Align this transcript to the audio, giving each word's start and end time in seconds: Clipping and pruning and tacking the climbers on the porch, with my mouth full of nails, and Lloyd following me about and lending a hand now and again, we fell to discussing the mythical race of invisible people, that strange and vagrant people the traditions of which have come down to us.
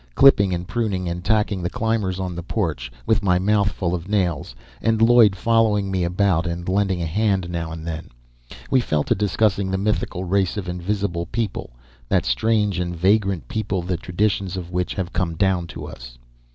Clipping 0.15 0.51
and 0.51 0.67
pruning 0.67 1.07
and 1.07 1.23
tacking 1.23 1.61
the 1.61 1.69
climbers 1.69 2.19
on 2.19 2.33
the 2.33 2.41
porch, 2.41 2.91
with 3.05 3.21
my 3.21 3.37
mouth 3.37 3.69
full 3.71 3.93
of 3.93 4.07
nails, 4.07 4.55
and 4.81 4.99
Lloyd 4.99 5.35
following 5.35 5.91
me 5.91 6.03
about 6.03 6.47
and 6.47 6.67
lending 6.67 7.03
a 7.03 7.05
hand 7.05 7.51
now 7.51 7.71
and 7.71 7.83
again, 7.87 8.09
we 8.71 8.81
fell 8.81 9.03
to 9.03 9.13
discussing 9.13 9.69
the 9.69 9.77
mythical 9.77 10.23
race 10.23 10.57
of 10.57 10.67
invisible 10.67 11.27
people, 11.27 11.69
that 12.09 12.25
strange 12.25 12.79
and 12.79 12.95
vagrant 12.95 13.47
people 13.47 13.83
the 13.83 13.95
traditions 13.95 14.57
of 14.57 14.71
which 14.71 14.95
have 14.95 15.13
come 15.13 15.35
down 15.35 15.67
to 15.67 15.85
us. 15.85 16.17